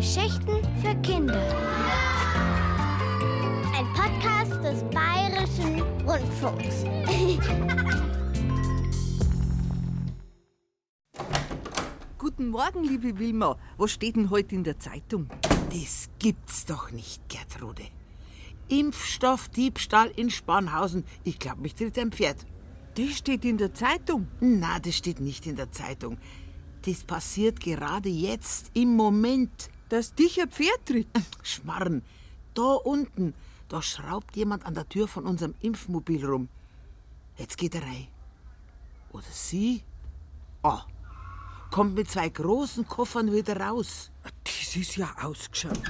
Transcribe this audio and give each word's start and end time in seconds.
Geschichten 0.00 0.56
für 0.80 0.96
Kinder. 1.02 1.38
Ein 3.76 3.84
Podcast 3.92 4.56
des 4.64 4.82
Bayerischen 4.84 5.82
Rundfunks. 6.08 6.86
Guten 12.16 12.48
Morgen, 12.48 12.82
liebe 12.82 13.18
Wilma. 13.18 13.58
Was 13.76 13.90
steht 13.90 14.16
denn 14.16 14.30
heute 14.30 14.54
in 14.54 14.64
der 14.64 14.78
Zeitung? 14.78 15.28
Das 15.70 16.08
gibt's 16.18 16.64
doch 16.64 16.90
nicht, 16.92 17.28
Gertrude. 17.28 17.82
Impfstoffdiebstahl 18.68 20.10
in 20.16 20.30
Spanhausen. 20.30 21.04
Ich 21.24 21.38
glaube, 21.38 21.60
mich 21.60 21.74
tritt 21.74 21.98
ein 21.98 22.10
Pferd. 22.10 22.46
Das 22.94 23.18
steht 23.18 23.44
in 23.44 23.58
der 23.58 23.74
Zeitung. 23.74 24.28
Na, 24.40 24.78
das 24.78 24.96
steht 24.96 25.20
nicht 25.20 25.46
in 25.46 25.56
der 25.56 25.70
Zeitung. 25.72 26.16
Das 26.86 27.04
passiert 27.04 27.60
gerade 27.60 28.08
jetzt, 28.08 28.70
im 28.72 28.96
Moment. 28.96 29.68
Dass 29.90 30.14
dich 30.14 30.40
ein 30.40 30.48
Pferd 30.48 30.86
tritt. 30.86 31.08
Schmarren. 31.42 32.02
Da 32.54 32.62
unten, 32.62 33.34
da 33.68 33.82
schraubt 33.82 34.36
jemand 34.36 34.64
an 34.64 34.74
der 34.74 34.88
Tür 34.88 35.08
von 35.08 35.26
unserem 35.26 35.54
Impfmobil 35.60 36.24
rum. 36.24 36.48
Jetzt 37.36 37.58
geht 37.58 37.74
er 37.74 37.82
rein. 37.82 38.06
Oder 39.12 39.26
sie? 39.32 39.82
Ah, 40.62 40.82
kommt 41.72 41.96
mit 41.96 42.08
zwei 42.08 42.28
großen 42.28 42.86
Koffern 42.86 43.32
wieder 43.32 43.58
raus. 43.58 44.12
Das 44.44 44.76
ist 44.76 44.96
ja 44.96 45.10
ausgeschaut. 45.20 45.80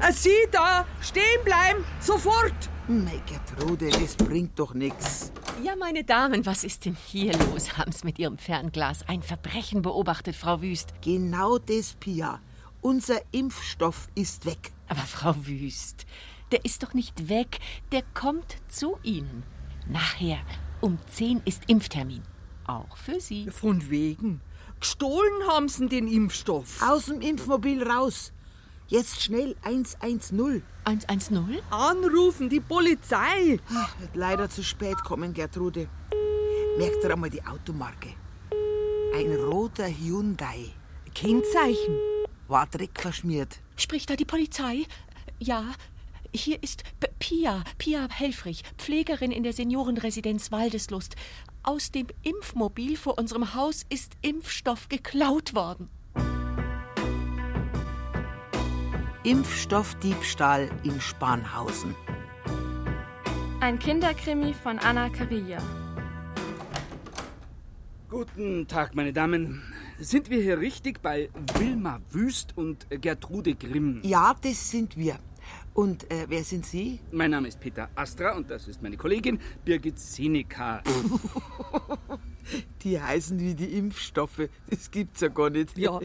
Ah, 0.00 0.12
Sie 0.12 0.46
da! 0.52 0.86
Stehen 1.00 1.44
bleiben! 1.44 1.84
Sofort! 2.00 2.54
Mei, 2.86 3.20
Gertrude, 3.26 3.90
das 3.90 4.14
bringt 4.14 4.56
doch 4.58 4.74
nix. 4.74 5.32
Ja, 5.62 5.74
meine 5.74 6.04
Damen, 6.04 6.46
was 6.46 6.62
ist 6.62 6.84
denn 6.84 6.96
hier 7.06 7.32
los? 7.38 7.76
Haben 7.76 7.90
Sie 7.90 8.06
mit 8.06 8.18
Ihrem 8.18 8.38
Fernglas 8.38 9.08
ein 9.08 9.22
Verbrechen 9.22 9.82
beobachtet, 9.82 10.36
Frau 10.36 10.62
Wüst? 10.62 10.94
Genau 11.00 11.58
das, 11.58 11.94
Pia. 11.94 12.40
Unser 12.82 13.20
Impfstoff 13.32 14.08
ist 14.14 14.46
weg. 14.46 14.72
Aber 14.88 15.00
Frau 15.00 15.34
Wüst, 15.46 16.06
der 16.50 16.64
ist 16.64 16.82
doch 16.82 16.94
nicht 16.94 17.28
weg, 17.28 17.58
der 17.92 18.02
kommt 18.14 18.56
zu 18.68 18.98
Ihnen. 19.02 19.42
Nachher 19.86 20.38
um 20.80 20.98
10 21.06 21.42
ist 21.44 21.64
Impftermin. 21.68 22.22
Auch 22.66 22.96
für 22.96 23.20
Sie. 23.20 23.50
Von 23.50 23.90
wegen. 23.90 24.40
Gestohlen 24.78 25.46
haben 25.46 25.68
sie 25.68 25.88
den 25.88 26.08
Impfstoff. 26.08 26.80
Aus 26.82 27.06
dem 27.06 27.20
Impfmobil 27.20 27.82
raus. 27.82 28.32
Jetzt 28.88 29.20
schnell 29.20 29.56
110. 29.62 30.62
110? 30.84 31.60
Anrufen, 31.70 32.48
die 32.48 32.60
Polizei. 32.60 33.60
Ach, 33.74 34.00
wird 34.00 34.16
leider 34.16 34.48
zu 34.48 34.64
spät 34.64 34.96
kommen, 35.04 35.34
Gertrude. 35.34 35.88
Merkt 36.78 37.04
ihr 37.04 37.12
einmal 37.12 37.30
die 37.30 37.44
Automarke? 37.44 38.14
Ein 39.14 39.34
roter 39.34 39.86
Hyundai. 39.86 40.70
Kennzeichen. 41.14 41.96
War 42.50 42.66
Dreck 42.66 43.00
verschmiert. 43.00 43.60
Spricht 43.76 44.10
da 44.10 44.16
die 44.16 44.24
Polizei? 44.24 44.84
Ja, 45.38 45.64
hier 46.34 46.60
ist 46.64 46.82
P 46.98 47.06
Pia, 47.20 47.62
Pia 47.78 48.08
Helfrich, 48.10 48.64
Pflegerin 48.76 49.30
in 49.30 49.44
der 49.44 49.52
Seniorenresidenz 49.52 50.50
Waldeslust. 50.50 51.14
Aus 51.62 51.92
dem 51.92 52.08
Impfmobil 52.24 52.96
vor 52.96 53.18
unserem 53.18 53.54
Haus 53.54 53.86
ist 53.88 54.14
Impfstoff 54.22 54.88
geklaut 54.88 55.54
worden. 55.54 55.88
Impfstoffdiebstahl 59.22 60.70
in 60.82 61.00
Spanhausen. 61.00 61.94
Ein 63.60 63.78
Kinderkrimi 63.78 64.54
von 64.54 64.80
Anna 64.80 65.08
Carilla. 65.08 65.58
Guten 68.08 68.66
Tag, 68.66 68.96
meine 68.96 69.12
Damen. 69.12 69.62
Sind 70.02 70.30
wir 70.30 70.42
hier 70.42 70.58
richtig 70.58 71.02
bei 71.02 71.28
Wilma 71.58 72.00
Wüst 72.08 72.56
und 72.56 72.86
Gertrude 72.88 73.54
Grimm? 73.54 74.00
Ja, 74.02 74.34
das 74.40 74.70
sind 74.70 74.96
wir. 74.96 75.18
Und 75.74 76.10
äh, 76.10 76.24
wer 76.26 76.42
sind 76.42 76.64
Sie? 76.64 77.00
Mein 77.12 77.32
Name 77.32 77.48
ist 77.48 77.60
Peter 77.60 77.90
Astra 77.94 78.34
und 78.34 78.48
das 78.48 78.66
ist 78.66 78.80
meine 78.80 78.96
Kollegin 78.96 79.38
Birgit 79.62 79.98
Seneca. 79.98 80.82
Die 82.82 82.98
heißen 82.98 83.38
wie 83.40 83.54
die 83.54 83.76
Impfstoffe. 83.76 84.48
Das 84.70 84.90
gibt's 84.90 85.20
ja 85.20 85.28
gar 85.28 85.50
nicht. 85.50 85.76
Ja, 85.76 86.00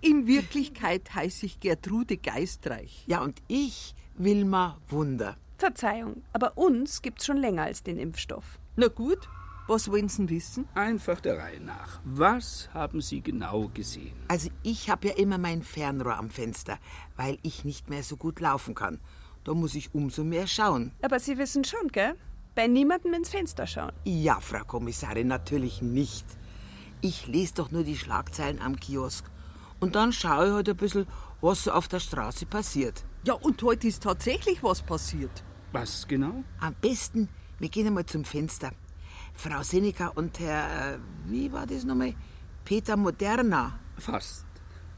in 0.00 0.26
Wirklichkeit 0.26 1.14
heiße 1.14 1.46
ich 1.46 1.60
Gertrude 1.60 2.16
Geistreich. 2.16 3.04
Ja, 3.06 3.22
und 3.22 3.40
ich, 3.46 3.94
Wilma 4.16 4.78
Wunder. 4.88 5.36
Verzeihung, 5.58 6.24
aber 6.32 6.58
uns 6.58 7.02
gibt's 7.02 7.24
schon 7.24 7.36
länger 7.36 7.62
als 7.62 7.84
den 7.84 7.98
Impfstoff. 7.98 8.58
Na 8.74 8.88
gut, 8.88 9.28
was 9.68 9.90
wollen 9.90 10.08
Sie 10.08 10.28
wissen? 10.30 10.66
Einfach 10.74 11.20
der 11.20 11.38
Reihe 11.38 11.60
nach. 11.60 12.00
Was 12.04 12.70
haben 12.72 13.00
Sie 13.00 13.20
genau 13.20 13.68
gesehen? 13.68 14.16
Also 14.28 14.48
ich 14.62 14.88
habe 14.88 15.08
ja 15.08 15.14
immer 15.14 15.38
mein 15.38 15.62
Fernrohr 15.62 16.16
am 16.16 16.30
Fenster, 16.30 16.78
weil 17.16 17.38
ich 17.42 17.64
nicht 17.64 17.90
mehr 17.90 18.02
so 18.02 18.16
gut 18.16 18.40
laufen 18.40 18.74
kann. 18.74 18.98
Da 19.44 19.54
muss 19.54 19.74
ich 19.74 19.94
umso 19.94 20.24
mehr 20.24 20.46
schauen. 20.46 20.92
Aber 21.02 21.20
Sie 21.20 21.38
wissen 21.38 21.64
schon, 21.64 21.88
gell? 21.88 22.14
Bei 22.54 22.66
niemandem 22.66 23.12
ins 23.14 23.28
Fenster 23.28 23.66
schauen. 23.66 23.92
Ja, 24.04 24.40
Frau 24.40 24.64
Kommissarin, 24.64 25.28
natürlich 25.28 25.82
nicht. 25.82 26.26
Ich 27.00 27.26
lese 27.26 27.54
doch 27.54 27.70
nur 27.70 27.84
die 27.84 27.96
Schlagzeilen 27.96 28.60
am 28.60 28.76
Kiosk. 28.80 29.26
Und 29.80 29.94
dann 29.94 30.12
schaue 30.12 30.46
ich 30.46 30.52
halt 30.52 30.68
ein 30.68 30.76
bisschen, 30.76 31.06
was 31.40 31.64
so 31.64 31.72
auf 31.72 31.88
der 31.88 32.00
Straße 32.00 32.46
passiert. 32.46 33.04
Ja, 33.24 33.34
und 33.34 33.62
heute 33.62 33.86
ist 33.86 34.02
tatsächlich 34.02 34.62
was 34.62 34.82
passiert. 34.82 35.44
Was 35.72 36.08
genau? 36.08 36.42
Am 36.58 36.74
besten, 36.80 37.28
wir 37.58 37.68
gehen 37.68 37.86
einmal 37.86 38.06
zum 38.06 38.24
Fenster. 38.24 38.72
Frau 39.38 39.62
Seneca 39.62 40.08
und 40.08 40.40
Herr, 40.40 40.94
äh, 40.94 40.98
wie 41.26 41.52
war 41.52 41.64
das 41.64 41.84
nochmal? 41.84 42.12
Peter 42.64 42.96
Moderna. 42.96 43.78
Fast. 43.96 44.44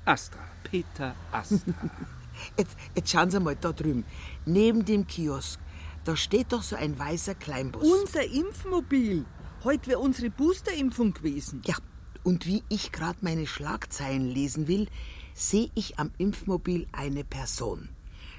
Astra. 0.06 0.40
Peter 0.64 1.14
Astra. 1.30 1.74
Jetzt, 2.56 2.74
jetzt 2.94 3.10
schauen 3.10 3.30
Sie 3.30 3.38
mal 3.38 3.54
da 3.54 3.70
drüben, 3.70 4.06
neben 4.46 4.82
dem 4.86 5.06
Kiosk. 5.06 5.60
Da 6.04 6.16
steht 6.16 6.54
doch 6.54 6.62
so 6.62 6.74
ein 6.74 6.98
weißer 6.98 7.34
Kleinbus. 7.34 7.82
Unser 7.82 8.24
Impfmobil. 8.24 9.26
Heute 9.62 9.88
wäre 9.88 9.98
unsere 9.98 10.30
Boosterimpfung 10.30 11.12
gewesen. 11.12 11.60
Ja, 11.66 11.74
und 12.22 12.46
wie 12.46 12.62
ich 12.70 12.92
gerade 12.92 13.18
meine 13.20 13.46
Schlagzeilen 13.46 14.26
lesen 14.26 14.68
will, 14.68 14.88
sehe 15.34 15.70
ich 15.74 15.98
am 15.98 16.12
Impfmobil 16.16 16.86
eine 16.92 17.24
Person. 17.24 17.90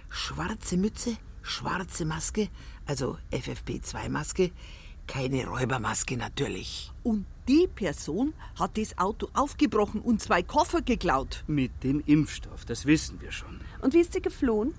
Schwarze 0.10 0.78
Mütze, 0.78 1.16
schwarze 1.44 2.06
Maske, 2.06 2.50
also 2.88 3.20
FFP2-Maske, 3.32 4.50
keine 5.12 5.46
Räubermaske 5.46 6.16
natürlich. 6.16 6.90
Und 7.04 7.26
die 7.50 7.68
Person 7.68 8.34
hat 8.58 8.78
das 8.78 8.98
Auto 8.98 9.28
aufgebrochen 9.34 10.00
und 10.00 10.22
zwei 10.22 10.42
Koffer 10.42 10.82
geklaut. 10.82 11.44
Mit 11.48 11.84
dem 11.84 12.02
Impfstoff, 12.06 12.64
das 12.64 12.86
wissen 12.86 13.20
wir 13.20 13.34
schon. 13.34 13.60
Und 13.82 13.94
wie 13.94 14.00
ist 14.00 14.14
sie 14.14 14.22
geflohen? 14.22 14.74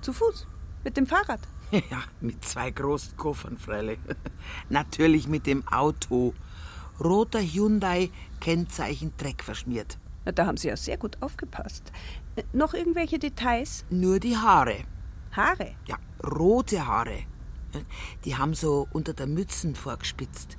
Zu 0.00 0.12
Fuß? 0.12 0.46
Mit 0.84 0.96
dem 0.96 1.06
Fahrrad? 1.06 1.40
Ja, 1.90 2.04
mit 2.20 2.44
zwei 2.44 2.70
großen 2.70 3.16
Koffern, 3.16 3.58
freilich. 3.58 3.98
Natürlich 4.68 5.26
mit 5.26 5.44
dem 5.44 5.66
Auto. 5.66 6.34
Roter 7.02 7.40
Hyundai, 7.40 8.10
Kennzeichen 8.38 9.12
Dreck 9.16 9.42
verschmiert. 9.42 9.98
Na, 10.24 10.30
da 10.30 10.46
haben 10.46 10.56
Sie 10.56 10.68
ja 10.68 10.76
sehr 10.76 10.98
gut 10.98 11.20
aufgepasst. 11.20 11.90
Äh, 12.36 12.44
Noch 12.52 12.74
irgendwelche 12.74 13.18
Details? 13.18 13.84
Nur 13.90 14.20
die 14.20 14.36
Haare. 14.36 14.84
Haare? 15.32 15.74
Ja, 15.88 15.96
rote 16.24 16.86
Haare. 16.86 17.24
Die 18.24 18.36
haben 18.36 18.54
so 18.54 18.86
unter 18.92 19.12
der 19.12 19.26
Mützen 19.26 19.74
vorgespitzt. 19.74 20.58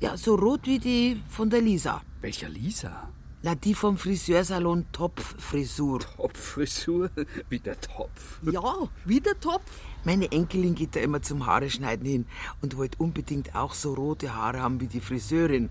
Ja, 0.00 0.16
so 0.16 0.34
rot 0.34 0.66
wie 0.66 0.78
die 0.78 1.22
von 1.28 1.50
der 1.50 1.60
Lisa. 1.60 2.02
Welcher 2.20 2.48
Lisa? 2.48 3.10
Na, 3.42 3.54
die 3.54 3.74
vom 3.74 3.96
Friseursalon 3.96 4.84
Topfrisur. 4.92 6.00
Topfrisur? 6.00 7.10
Wie 7.48 7.58
der 7.58 7.80
Topf. 7.80 8.38
Ja, 8.42 8.86
wie 9.06 9.20
der 9.20 9.40
Topf. 9.40 9.64
Meine 10.04 10.30
Enkelin 10.30 10.74
geht 10.74 10.94
da 10.94 11.00
immer 11.00 11.22
zum 11.22 11.46
Haare 11.46 11.70
schneiden 11.70 12.04
hin 12.04 12.26
und 12.60 12.76
wollte 12.76 12.98
unbedingt 12.98 13.54
auch 13.54 13.72
so 13.72 13.94
rote 13.94 14.34
Haare 14.34 14.60
haben 14.60 14.78
wie 14.82 14.88
die 14.88 15.00
Friseurin. 15.00 15.70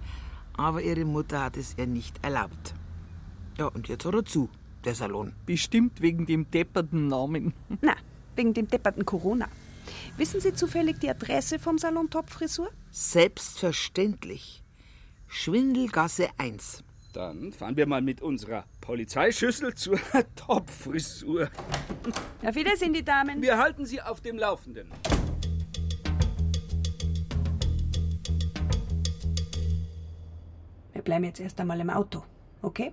Aber 0.58 0.81
ihre 0.81 1.06
Mutter 1.06 1.44
hat 1.44 1.58
es 1.58 1.75
ihr 1.78 1.85
nicht 1.85 2.24
erlaubt. 2.24 2.73
Ja, 3.59 3.67
und 3.67 3.88
jetzt 3.88 4.03
hat 4.03 4.16
er 4.16 4.26
zu, 4.26 4.49
der 4.84 4.96
Salon. 4.96 5.34
Bestimmt 5.46 6.02
wegen 6.02 6.26
dem 6.26 6.49
depperten 6.49 7.08
Namen. 7.08 7.53
Na, 7.82 7.96
wegen 8.35 8.55
dem 8.55 8.67
depperten 8.67 9.05
Corona. 9.05 9.47
Wissen 10.18 10.41
Sie 10.41 10.53
zufällig 10.53 11.00
die 11.00 11.09
Adresse 11.09 11.59
vom 11.59 11.78
Salon 11.78 12.09
Topfrisur? 12.09 12.70
Selbstverständlich. 12.91 14.64
Schwindelgasse 15.28 16.30
1. 16.38 16.84
Dann 17.14 17.52
fahren 17.53 17.76
wir 17.76 17.88
mal 17.88 18.02
mit 18.02 18.22
unserer 18.22 18.66
Polizeischüssel 18.82 19.74
zur 19.74 20.00
Topfrisur. 20.36 21.50
Auf 22.44 22.56
Wiedersehen, 22.56 22.94
die 22.94 23.03
Damen. 23.03 23.41
Wir 23.41 23.58
halten 23.58 23.86
Sie 23.86 24.02
auf 24.02 24.22
dem 24.22 24.38
Laufenden. 24.38 24.91
Wir 30.94 31.02
bleiben 31.02 31.24
jetzt 31.24 31.40
erst 31.40 31.59
einmal 31.59 31.80
im 31.80 31.90
Auto, 31.90 32.24
okay? 32.62 32.92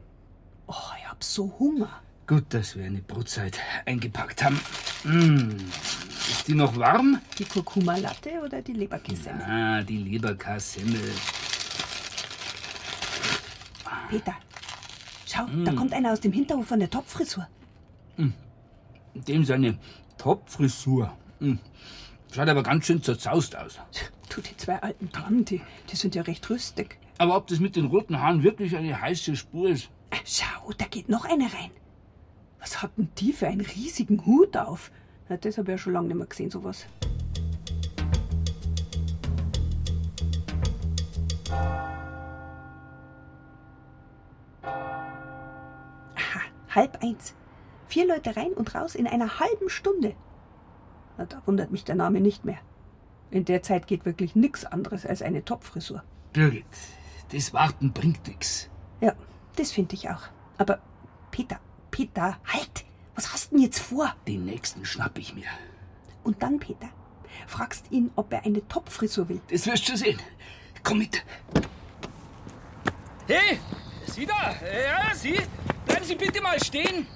Oh, 0.67 0.75
ich 0.99 1.09
hab 1.09 1.23
so 1.23 1.53
Hunger. 1.59 2.03
Gut, 2.27 2.45
dass 2.51 2.77
wir 2.77 2.85
eine 2.85 3.03
Brotzeit 3.03 3.59
eingepackt 3.85 4.43
haben. 4.43 4.61
Mm. 5.05 5.57
Ist 6.47 6.53
die 6.53 6.59
noch 6.59 6.77
warm? 6.77 7.21
Die 7.41 7.45
Kurkuma-Latte 7.45 8.41
oder 8.45 8.63
die 8.63 8.73
Leberkässemmel? 8.73 9.43
Ah, 9.43 9.83
die 9.83 9.97
Leberkassemmel. 9.97 11.11
Peter, 14.09 14.35
schau, 15.27 15.45
da 15.65 15.73
kommt 15.73 15.93
einer 15.93 16.13
aus 16.13 16.21
dem 16.21 16.31
Hinterhof 16.31 16.69
von 16.69 16.79
der 16.79 16.89
Topfrisur. 16.89 17.49
Dem 19.15 19.45
seine 19.45 19.77
Topfrisur. 20.19 21.13
Hm. 21.41 21.59
Schaut 22.33 22.49
aber 22.49 22.63
ganz 22.63 22.87
schön 22.87 23.03
zerzaust 23.03 23.57
aus. 23.57 23.81
Du, 24.29 24.41
die 24.41 24.57
zwei 24.57 24.81
alten 24.81 25.11
Damen, 25.11 25.45
die, 25.45 25.61
die 25.91 25.97
sind 25.97 26.15
ja 26.15 26.23
recht 26.23 26.49
rüstig. 26.49 26.97
Aber 27.19 27.35
ob 27.37 27.49
das 27.49 27.59
mit 27.59 27.75
den 27.75 27.87
roten 27.87 28.21
Haaren 28.21 28.45
wirklich 28.45 28.77
eine 28.77 29.01
heiße 29.01 29.35
Spur 29.35 29.71
ist? 29.71 29.91
Äh, 30.11 30.17
Schau, 30.25 30.71
da 30.79 30.85
geht 30.85 31.09
noch 31.09 31.25
eine 31.25 31.47
rein. 31.47 31.73
Was 32.61 32.83
hat 32.83 32.97
denn 32.97 33.09
die 33.19 33.33
für 33.33 33.49
einen 33.49 33.63
riesigen 33.63 34.25
Hut 34.25 34.57
auf? 34.57 34.93
Na, 35.29 35.37
das 35.37 35.59
habe 35.59 35.73
ich 35.73 35.75
ja 35.75 35.79
schon 35.79 35.93
lange 35.93 36.09
nicht 36.09 36.17
mehr 36.17 36.27
gesehen, 36.27 36.51
sowas. 36.51 36.87
Aha, 46.15 46.41
halb 46.75 47.03
eins. 47.03 47.35
Vier 47.89 48.07
Leute 48.07 48.37
rein 48.37 48.53
und 48.53 48.75
raus 48.75 48.95
in 48.95 49.07
einer 49.07 49.41
halben 49.41 49.69
Stunde. 49.69 50.15
Na, 51.19 51.27
da 51.27 51.43
wundert 51.47 51.73
mich 51.73 51.85
der 51.85 51.97
Name 51.97 52.21
nicht 52.21 52.45
mehr. 52.45 52.59
In 53.31 53.45
der 53.45 53.63
Zeit 53.63 53.89
geht 53.89 54.05
wirklich 54.05 54.37
nichts 54.37 54.65
anderes 54.65 55.05
als 55.05 55.23
eine 55.23 55.45
Topfrisur. 55.45 56.05
Birgit, 56.33 56.65
das 57.33 57.53
Warten 57.53 57.93
bringt 57.93 58.29
nix. 58.29 58.71
Ja, 59.01 59.15
das 59.57 59.73
finde 59.73 59.95
ich 59.95 60.09
auch. 60.09 60.23
Aber 60.59 60.79
Peter, 61.33 61.59
Peter, 61.91 62.39
halt! 62.47 62.86
Was 63.17 63.33
hast 63.33 63.51
denn 63.53 63.59
jetzt 63.61 63.81
vor? 63.81 64.15
Den 64.29 64.45
nächsten 64.45 64.85
schnapp 64.85 65.19
ich 65.19 65.35
mir. 65.35 65.47
Und 66.23 66.43
dann, 66.43 66.59
Peter, 66.59 66.89
fragst 67.47 67.87
ihn, 67.91 68.11
ob 68.15 68.33
er 68.33 68.45
eine 68.45 68.67
Topfrisur 68.69 69.29
will. 69.29 69.41
Das 69.51 69.67
wirst 69.67 69.89
du 69.89 69.97
sehen. 69.97 70.19
Komm 70.85 70.99
mit. 70.99 71.25
Hey, 73.27 73.59
Sie 74.07 74.27
da? 74.27 74.51
Ja, 74.53 75.15
Sie? 75.15 75.41
Bleiben 75.87 76.05
Sie 76.05 76.15
bitte 76.15 76.41
mal 76.41 76.63
stehen. 76.63 77.07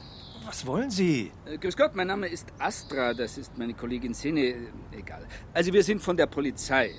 Was 0.46 0.66
wollen 0.66 0.90
Sie? 0.90 1.30
Äh, 1.44 1.58
grüß 1.58 1.76
Gott, 1.76 1.94
mein 1.94 2.08
Name 2.08 2.26
ist 2.26 2.46
Astra, 2.58 3.14
das 3.14 3.38
ist 3.38 3.56
meine 3.58 3.74
Kollegin 3.74 4.14
Sene. 4.14 4.40
Äh, 4.40 4.56
Egal. 4.92 5.24
Also 5.54 5.72
wir 5.72 5.84
sind 5.84 6.00
von 6.02 6.16
der 6.16 6.26
Polizei. 6.26 6.90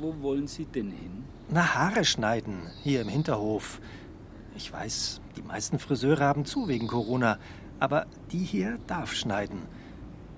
Wo 0.00 0.14
wollen 0.20 0.48
Sie 0.48 0.64
denn 0.64 0.90
hin? 0.90 1.24
Na, 1.48 1.74
Haare 1.74 2.04
schneiden, 2.04 2.70
hier 2.82 3.02
im 3.02 3.08
Hinterhof. 3.08 3.80
Ich 4.56 4.72
weiß, 4.72 5.20
die 5.36 5.42
meisten 5.42 5.78
Friseure 5.78 6.24
haben 6.24 6.44
zu 6.46 6.66
wegen 6.66 6.88
Corona, 6.88 7.38
aber 7.80 8.06
die 8.32 8.38
hier 8.38 8.78
darf 8.86 9.12
schneiden. 9.12 9.62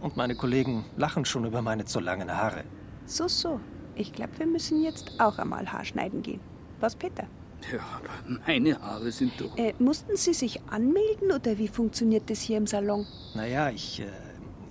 Und 0.00 0.16
meine 0.16 0.34
Kollegen 0.34 0.84
lachen 0.96 1.24
schon 1.24 1.44
über 1.44 1.62
meine 1.62 1.84
zu 1.84 2.00
langen 2.00 2.30
Haare. 2.30 2.64
So, 3.06 3.26
so. 3.28 3.60
Ich 3.94 4.12
glaube, 4.12 4.38
wir 4.38 4.46
müssen 4.46 4.82
jetzt 4.82 5.12
auch 5.18 5.38
einmal 5.38 5.72
Haarschneiden 5.72 6.22
gehen. 6.22 6.40
Was, 6.78 6.94
Peter? 6.94 7.26
Ja, 7.72 7.80
aber 7.96 8.40
meine 8.46 8.80
Haare 8.80 9.10
sind 9.10 9.32
doch... 9.40 9.56
Äh, 9.56 9.74
mussten 9.80 10.16
Sie 10.16 10.32
sich 10.32 10.60
anmelden 10.70 11.32
oder 11.32 11.58
wie 11.58 11.66
funktioniert 11.66 12.30
das 12.30 12.40
hier 12.40 12.58
im 12.58 12.68
Salon? 12.68 13.06
Naja, 13.34 13.70
ich, 13.70 14.00
äh, 14.00 14.04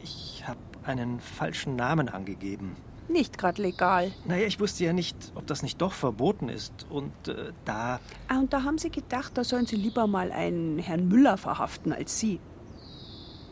ich 0.02 0.44
habe 0.48 0.60
einen 0.86 1.20
falschen 1.20 1.76
Namen 1.76 2.08
angegeben. 2.08 2.78
Nicht 3.10 3.38
gerade 3.38 3.62
legal. 3.62 4.12
Naja, 4.26 4.48
ich 4.48 4.60
wusste 4.60 4.84
ja 4.84 4.94
nicht, 4.94 5.16
ob 5.36 5.48
das 5.48 5.64
nicht 5.64 5.82
doch 5.82 5.94
verboten 5.94 6.50
ist. 6.50 6.86
Und 6.90 7.12
äh, 7.28 7.52
da. 7.66 8.00
Ah, 8.28 8.40
und 8.40 8.52
da 8.52 8.64
haben 8.64 8.78
Sie 8.78 8.90
gedacht, 8.90 9.38
da 9.38 9.44
sollen 9.44 9.66
Sie 9.66 9.78
lieber 9.78 10.08
mal 10.08 10.32
einen 10.32 10.78
Herrn 10.80 11.08
Müller 11.08 11.38
verhaften 11.38 11.94
als 11.94 12.20
Sie. 12.20 12.40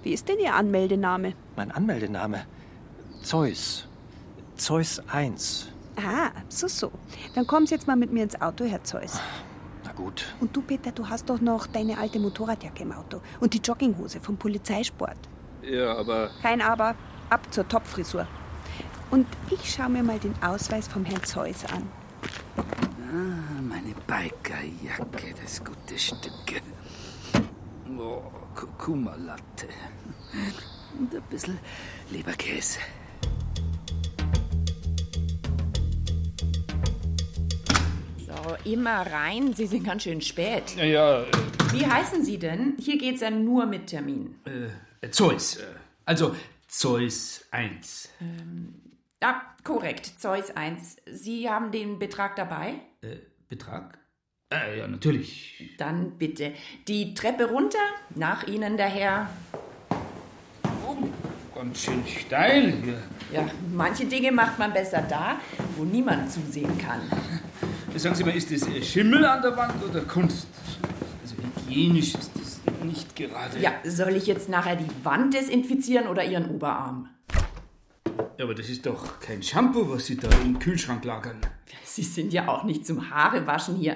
Wie 0.05 0.13
ist 0.13 0.29
denn 0.29 0.37
Ihr 0.37 0.53
Anmeldename? 0.53 1.33
Mein 1.55 1.71
Anmeldename. 1.71 2.45
Zeus. 3.23 3.87
Zeus 4.55 5.01
1. 5.11 5.69
Ah, 5.97 6.29
so, 6.47 6.67
so. 6.67 6.91
Dann 7.33 7.47
kommen 7.47 7.65
Sie 7.65 7.73
jetzt 7.73 7.87
mal 7.87 7.95
mit 7.95 8.13
mir 8.13 8.21
ins 8.21 8.39
Auto, 8.39 8.65
Herr 8.65 8.83
Zeus. 8.83 9.19
Na 9.83 9.91
gut. 9.93 10.35
Und 10.39 10.55
du, 10.55 10.61
Peter, 10.61 10.91
du 10.91 11.09
hast 11.09 11.27
doch 11.27 11.41
noch 11.41 11.65
deine 11.65 11.97
alte 11.97 12.19
Motorradjacke 12.19 12.83
im 12.83 12.91
Auto 12.91 13.19
und 13.39 13.55
die 13.55 13.57
Jogginghose 13.57 14.19
vom 14.19 14.37
Polizeisport. 14.37 15.17
Ja, 15.63 15.97
aber... 15.97 16.29
Kein 16.43 16.61
Aber, 16.61 16.93
ab 17.31 17.51
zur 17.51 17.67
Topfrisur. 17.67 18.27
Und 19.09 19.25
ich 19.49 19.73
schaue 19.73 19.89
mir 19.89 20.03
mal 20.03 20.19
den 20.19 20.35
Ausweis 20.43 20.87
vom 20.87 21.03
Herrn 21.05 21.23
Zeus 21.23 21.65
an. 21.65 21.89
Ah, 22.57 23.59
meine 23.59 23.95
Bikerjacke, 24.05 25.33
das 25.41 25.63
gute 25.63 25.97
Stück. 25.97 26.61
Oh, 27.87 28.21
Kurkuma-Latte. 28.55 29.67
Und 30.97 31.13
ein 31.13 31.21
bisschen 31.29 31.59
Leberkäse. 32.11 32.79
So, 38.25 38.55
immer 38.71 39.01
rein. 39.11 39.53
Sie 39.53 39.67
sind 39.67 39.83
ganz 39.85 40.03
schön 40.03 40.21
spät. 40.21 40.75
Ja, 40.75 40.83
ja, 40.83 41.25
Wie 41.71 41.85
heißen 41.85 42.23
Sie 42.23 42.37
denn? 42.37 42.75
Hier 42.79 42.97
geht's 42.97 43.21
ja 43.21 43.29
nur 43.29 43.65
mit 43.65 43.87
Termin. 43.87 44.35
äh, 44.45 45.09
Zeus. 45.09 45.57
äh, 45.57 45.63
Also 46.05 46.35
Zeus 46.67 47.45
1. 47.51 48.09
Ja, 49.21 49.41
korrekt. 49.63 50.13
Zeus 50.19 50.51
1. 50.55 50.97
Sie 51.11 51.49
haben 51.49 51.71
den 51.71 51.99
Betrag 51.99 52.35
dabei? 52.35 52.75
Äh, 53.01 53.17
Betrag? 53.47 53.97
Äh, 54.51 54.79
ja, 54.79 54.87
natürlich. 54.87 55.73
Dann 55.77 56.11
bitte 56.11 56.53
die 56.87 57.13
Treppe 57.15 57.45
runter. 57.45 57.79
Nach 58.13 58.45
Ihnen 58.47 58.77
der 58.77 58.87
Herr. 58.87 59.29
Oh, 60.85 60.97
ganz 61.55 61.81
schön 61.81 62.03
steil 62.05 62.73
hier. 62.83 63.01
Ja, 63.33 63.49
manche 63.73 64.05
Dinge 64.05 64.31
macht 64.31 64.59
man 64.59 64.71
besser 64.71 65.01
da, 65.09 65.39
wo 65.75 65.83
niemand 65.83 66.31
zusehen 66.31 66.77
kann. 66.77 67.01
Sagen 67.95 68.13
Sie 68.13 68.23
mal, 68.23 68.35
ist 68.35 68.51
das 68.51 68.67
äh, 68.67 68.83
Schimmel 68.83 69.25
an 69.25 69.41
der 69.41 69.57
Wand 69.57 69.83
oder 69.83 70.01
Kunst? 70.01 70.47
Also 71.23 71.35
hygienisch 71.65 72.13
ist 72.13 72.31
das 72.35 72.61
nicht 72.83 73.15
gerade. 73.15 73.59
Ja, 73.59 73.73
soll 73.83 74.15
ich 74.15 74.27
jetzt 74.27 74.47
nachher 74.47 74.75
die 74.75 74.89
Wand 75.03 75.33
desinfizieren 75.33 76.07
oder 76.07 76.23
Ihren 76.23 76.49
Oberarm? 76.51 77.09
Ja, 78.37 78.43
aber 78.43 78.53
das 78.53 78.69
ist 78.69 78.85
doch 78.85 79.19
kein 79.19 79.41
Shampoo, 79.41 79.89
was 79.89 80.05
Sie 80.05 80.17
da 80.17 80.29
im 80.43 80.59
Kühlschrank 80.59 81.03
lagern. 81.03 81.39
Sie 81.83 82.03
sind 82.03 82.31
ja 82.31 82.47
auch 82.47 82.63
nicht 82.63 82.85
zum 82.85 83.09
Haare 83.09 83.47
waschen 83.47 83.75
hier. 83.75 83.95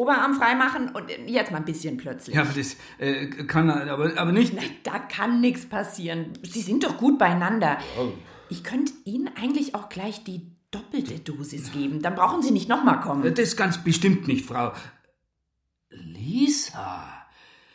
Oberarm 0.00 0.32
freimachen 0.32 0.88
und 0.88 1.10
jetzt 1.26 1.50
mal 1.52 1.58
ein 1.58 1.66
bisschen 1.66 1.98
plötzlich. 1.98 2.34
Ja, 2.34 2.42
aber 2.42 2.54
das 2.54 2.74
äh, 2.96 3.26
kann 3.26 3.68
aber, 3.68 4.16
aber 4.16 4.32
nicht. 4.32 4.54
Da 4.82 4.98
kann 4.98 5.42
nichts 5.42 5.66
passieren. 5.66 6.32
Sie 6.42 6.62
sind 6.62 6.84
doch 6.84 6.96
gut 6.96 7.18
beieinander. 7.18 7.76
Ich 8.48 8.64
könnte 8.64 8.94
Ihnen 9.04 9.28
eigentlich 9.36 9.74
auch 9.74 9.90
gleich 9.90 10.24
die 10.24 10.46
doppelte 10.70 11.18
Dosis 11.18 11.72
geben. 11.72 12.00
Dann 12.00 12.14
brauchen 12.14 12.40
Sie 12.40 12.50
nicht 12.50 12.66
nochmal 12.66 13.00
kommen. 13.00 13.34
Das 13.34 13.56
ganz 13.56 13.84
bestimmt 13.84 14.26
nicht, 14.26 14.46
Frau. 14.46 14.72
Lisa. 15.90 17.04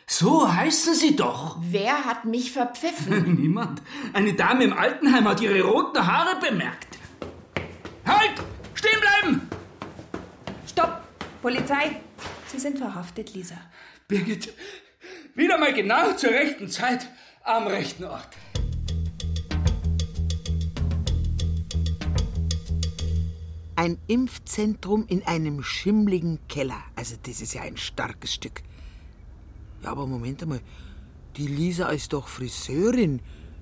So 0.08 0.52
heißen 0.52 0.94
Sie 0.94 1.14
doch. 1.14 1.58
Wer 1.60 2.06
hat 2.06 2.24
mich 2.24 2.50
verpfiffen? 2.50 3.36
Niemand. 3.40 3.82
Eine 4.12 4.32
Dame 4.32 4.64
im 4.64 4.72
Altenheim 4.72 5.28
hat 5.28 5.40
ihre 5.40 5.62
roten 5.62 6.04
Haare 6.04 6.40
bemerkt. 6.40 6.98
Halt! 8.04 8.42
Stehen 8.74 9.00
bleiben! 9.00 9.48
Stopp! 10.66 11.02
Polizei! 11.40 12.00
Sie 12.56 12.62
sind 12.62 12.78
verhaftet, 12.78 13.34
Lisa. 13.34 13.58
Birgit, 14.08 14.50
wieder 15.34 15.58
mal 15.58 15.74
genau 15.74 16.14
zur 16.14 16.30
rechten 16.30 16.68
Zeit 16.70 17.06
am 17.44 17.66
rechten 17.66 18.04
Ort. 18.04 18.30
Ein 23.74 23.98
Impfzentrum 24.06 25.04
in 25.06 25.22
einem 25.26 25.62
schimmligen 25.62 26.38
Keller. 26.48 26.82
Also, 26.94 27.16
das 27.24 27.42
ist 27.42 27.52
ja 27.52 27.60
ein 27.60 27.76
starkes 27.76 28.32
Stück. 28.32 28.62
Ja, 29.82 29.90
aber 29.90 30.06
Moment 30.06 30.42
einmal. 30.42 30.60
Die 31.36 31.48
Lisa 31.48 31.90
ist 31.90 32.14
doch 32.14 32.26
Friseurin. 32.26 33.20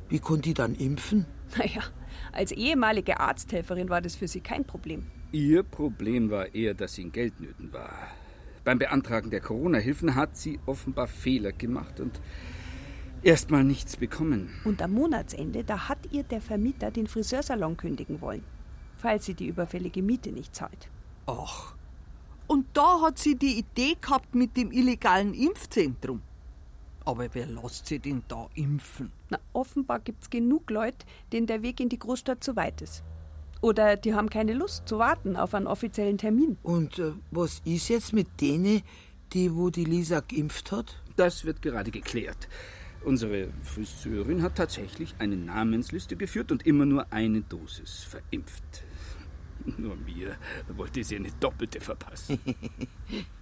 Wie 0.09 0.21
konnte 0.21 0.51
die 0.51 0.55
dann 0.55 0.77
impfen? 0.77 1.27
Naja, 1.59 1.83
als 2.31 2.53
ehemalige 2.53 3.19
Arzthelferin 3.19 3.89
war 3.89 4.01
das 4.01 4.15
für 4.15 4.29
sie 4.29 4.41
kein 4.41 4.65
Problem. 4.65 5.11
Ihr 5.33 5.65
Problem 5.65 6.31
war 6.31 6.55
eher, 6.55 6.75
dass 6.75 6.95
sie 6.95 7.03
in 7.03 7.11
Geldnöten 7.11 7.73
war. 7.73 8.13
Beim 8.65 8.79
Beantragen 8.79 9.31
der 9.31 9.41
Corona-Hilfen 9.41 10.15
hat 10.15 10.37
sie 10.37 10.59
offenbar 10.65 11.07
Fehler 11.07 11.53
gemacht 11.53 12.01
und 12.01 12.21
erstmal 13.23 13.63
nichts 13.63 13.99
bekommen. 13.99 14.51
Und 14.65 14.81
am 14.81 14.93
Monatsende, 14.93 15.65
da 15.65 15.89
hat 15.89 15.99
ihr 16.13 16.23
der 16.23 16.41
Vermieter 16.41 16.91
den 16.91 17.07
Friseursalon 17.07 17.77
kündigen 17.77 18.23
wollen, 18.23 18.43
falls 18.97 19.27
sie 19.27 19.35
die 19.35 19.49
überfällige 19.49 20.03
Miete 20.03 20.33
nicht 20.33 20.55
zahlt. 20.55 20.89
Ach. 21.27 21.75
Und 22.47 22.67
da 22.73 23.03
hat 23.03 23.19
sie 23.19 23.37
die 23.37 23.59
Idee 23.59 23.97
gehabt 24.01 24.35
mit 24.35 24.57
dem 24.57 24.73
illegalen 24.73 25.35
Impfzentrum. 25.35 26.23
Aber 27.05 27.29
wer 27.35 27.47
lässt 27.47 27.87
sie 27.87 27.99
denn 27.99 28.23
da 28.29 28.49
impfen? 28.55 29.13
Na, 29.29 29.39
offenbar 29.53 30.01
gibt's 30.01 30.31
genug 30.31 30.71
Leute, 30.71 31.05
denen 31.33 31.47
der 31.47 31.63
Weg 31.63 31.81
in 31.81 31.91
die 31.91 31.99
Großstadt 31.99 32.43
zu 32.43 32.57
weit 32.57 32.81
ist. 32.81 33.03
Oder 33.65 33.97
die 33.97 34.13
haben 34.13 34.29
keine 34.29 34.53
Lust 34.53 34.87
zu 34.87 34.99
warten 34.99 35.37
auf 35.37 35.55
einen 35.55 35.67
offiziellen 35.67 36.19
Termin. 36.19 36.59
Und 36.63 36.99
äh, 36.99 37.13
was 37.31 37.63
ist 37.65 37.89
jetzt 37.89 38.13
mit 38.13 38.43
denen, 38.43 38.83
die, 39.33 39.55
wo 39.55 39.71
die 39.71 39.87
Lisa 39.87 40.21
geimpft 40.21 40.71
hat? 40.71 41.01
Das 41.17 41.47
wird 41.47 41.63
gerade 41.63 41.91
geklärt. 41.91 42.47
Unsere 43.07 43.49
Friseurin 43.63 44.43
hat 44.43 44.57
tatsächlich 44.57 45.15
eine 45.19 45.37
Namensliste 45.39 46.15
geführt 46.15 46.53
und 46.53 46.67
immer 46.67 46.85
nur 46.85 47.11
eine 47.11 47.41
Dosis 47.41 48.05
verimpft. 48.05 48.85
Nur 49.79 49.97
mir 49.97 50.37
wollte 50.77 51.03
sie 51.03 51.17
eine 51.17 51.31
doppelte 51.41 51.81
verpassen. 51.81 52.39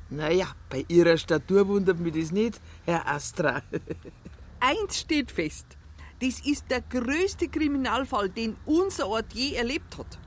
Naja, 0.09 0.55
bei 0.69 0.85
ihrer 0.89 1.17
Statur 1.17 1.67
wundert 1.69 1.99
mich 1.99 2.13
das 2.13 2.33
nicht, 2.33 2.61
Herr 2.85 3.09
Astra. 3.09 3.63
eins 4.61 5.01
steht 5.01 5.33
fest. 5.33 5.79
Das 6.23 6.39
ist 6.39 6.71
der 6.71 6.83
größte 6.83 7.49
Kriminalfall, 7.49 8.29
den 8.29 8.57
unser 8.65 9.09
Ort 9.09 9.33
je 9.33 9.55
erlebt 9.55 9.99
hat. 9.99 10.21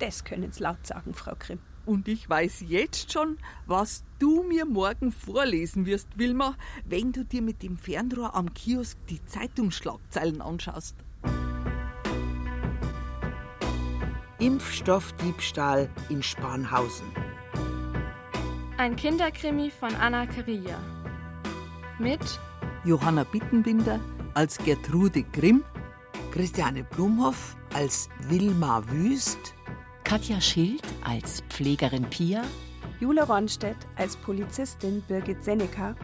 Das 0.00 0.24
können 0.24 0.50
Sie 0.50 0.60
laut 0.60 0.84
sagen, 0.84 1.14
Frau 1.14 1.34
Grimm. 1.38 1.60
Und 1.86 2.08
ich 2.08 2.28
weiß 2.28 2.64
jetzt 2.66 3.12
schon, 3.12 3.38
was 3.64 4.02
du 4.18 4.42
mir 4.42 4.64
morgen 4.64 5.12
vorlesen 5.12 5.86
wirst, 5.86 6.08
Wilma, 6.16 6.56
wenn 6.84 7.12
du 7.12 7.24
dir 7.24 7.42
mit 7.42 7.62
dem 7.62 7.76
Fernrohr 7.76 8.34
am 8.34 8.52
Kiosk 8.54 8.98
die 9.06 9.24
Zeitungsschlagzeilen 9.24 10.40
anschaust. 10.40 10.96
Impfstoffdiebstahl 14.40 15.88
in 16.08 16.24
Spanhausen. 16.24 17.06
Ein 18.78 18.96
Kinderkrimi 18.96 19.70
von 19.70 19.94
Anna 19.94 20.26
Karia. 20.26 20.78
Mit 22.00 22.40
Johanna 22.84 23.22
Bittenbinder 23.24 24.00
als 24.34 24.58
Gertrude 24.58 25.22
Grimm, 25.22 25.64
Christiane 26.32 26.84
Blumhoff 26.84 27.56
als 27.74 28.08
Wilma 28.28 28.82
Wüst, 28.88 29.54
Katja 30.04 30.40
Schild 30.40 30.82
als 31.04 31.42
Pflegerin 31.48 32.04
Pia, 32.04 32.42
Jule 33.00 33.22
Ronstedt 33.22 33.76
als 33.96 34.16
Polizistin 34.16 35.02
Birgit 35.08 35.42
Seneca, 35.42 35.94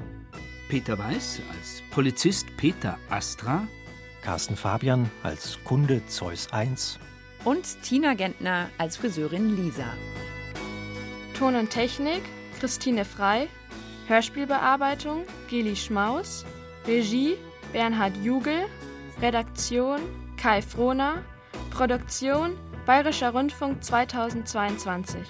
Peter 0.68 0.99
Weiß 0.99 1.40
als 1.56 1.83
Polizist 1.90 2.47
Peter 2.56 2.99
Astra, 3.09 3.66
Carsten 4.23 4.56
Fabian 4.56 5.09
als 5.23 5.59
Kunde 5.64 6.04
Zeus 6.06 6.52
1, 6.52 6.99
Und 7.45 7.80
Tina 7.83 8.14
Gentner 8.14 8.68
als 8.78 8.97
Friseurin 8.97 9.56
Lisa. 9.56 9.87
Ton 11.38 11.54
und 11.54 11.71
Technik 11.71 12.23
Christine 12.59 13.04
Frei, 13.04 13.49
Hörspielbearbeitung 14.09 15.25
Geli 15.49 15.76
Schmaus, 15.76 16.45
Regie 16.87 17.37
Bernhard 17.76 18.16
Jugel, 18.25 18.64
Redaktion 19.21 20.00
Kai 20.38 20.62
Frohner, 20.62 21.23
Produktion 21.68 22.56
Bayerischer 22.87 23.35
Rundfunk 23.35 23.85
2022. 23.85 25.21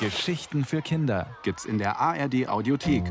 Geschichten 0.00 0.64
für 0.64 0.80
Kinder 0.80 1.26
gibt's 1.42 1.66
in 1.66 1.76
der 1.76 2.00
ARD 2.00 2.48
Audiothek 2.48 3.04